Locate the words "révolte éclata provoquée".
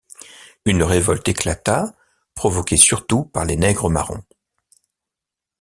0.81-2.75